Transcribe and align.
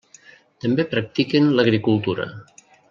També 0.65 0.87
practiquen 0.95 1.53
l'agricultura. 1.61 2.31